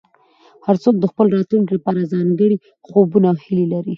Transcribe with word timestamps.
هر 0.65 0.75
څوک 0.83 0.95
د 0.99 1.05
خپل 1.11 1.25
راتلونکي 1.37 1.73
لپاره 1.77 2.09
ځانګړي 2.13 2.57
خوبونه 2.87 3.27
او 3.31 3.37
هیلې 3.45 3.65
لري. 3.73 3.89